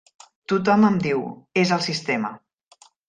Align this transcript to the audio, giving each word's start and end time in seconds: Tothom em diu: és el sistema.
Tothom 0.53 0.87
em 0.87 0.97
diu: 1.03 1.21
és 1.65 1.75
el 1.77 1.85
sistema. 1.89 2.33